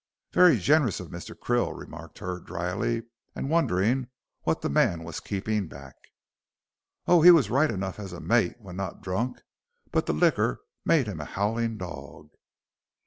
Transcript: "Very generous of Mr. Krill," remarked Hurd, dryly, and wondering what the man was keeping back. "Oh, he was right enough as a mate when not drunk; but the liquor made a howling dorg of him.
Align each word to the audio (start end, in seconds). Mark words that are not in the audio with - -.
"Very 0.31 0.57
generous 0.57 0.99
of 0.99 1.09
Mr. 1.11 1.35
Krill," 1.35 1.77
remarked 1.77 2.17
Hurd, 2.17 2.47
dryly, 2.47 3.03
and 3.35 3.51
wondering 3.51 4.07
what 4.41 4.61
the 4.61 4.67
man 4.69 5.03
was 5.03 5.19
keeping 5.19 5.67
back. 5.67 5.93
"Oh, 7.05 7.21
he 7.21 7.29
was 7.29 7.51
right 7.51 7.69
enough 7.69 7.99
as 7.99 8.11
a 8.11 8.19
mate 8.19 8.55
when 8.59 8.77
not 8.77 9.03
drunk; 9.03 9.41
but 9.91 10.07
the 10.07 10.13
liquor 10.13 10.61
made 10.85 11.07
a 11.07 11.23
howling 11.23 11.77
dorg 11.77 12.29
of 12.33 12.33
him. 12.33 12.37